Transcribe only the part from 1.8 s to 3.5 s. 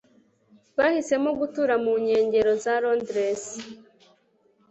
mu nkengero za Londres.